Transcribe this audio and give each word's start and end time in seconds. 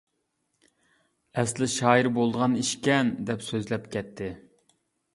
ئەسلى 1.41 1.69
شائىر 1.75 2.11
بولىدىغان 2.17 2.59
ئىشكەن-دەپ 2.65 3.49
سۆزلەپ 3.53 3.89
كەتتى. 3.99 4.35